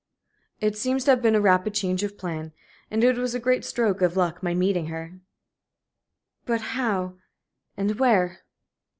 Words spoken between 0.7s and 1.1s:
seems